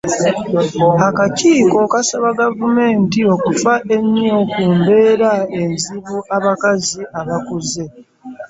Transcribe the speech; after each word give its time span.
Akakiiko 1.07 1.77
kasaba 1.91 2.27
Gavumenti 2.39 3.19
okufa 3.33 3.73
ennyo 3.95 4.37
ku 4.51 4.63
mbeera 4.77 5.31
enzibu 5.59 6.15
abakazi 6.35 7.01
abakuze. 7.19 7.83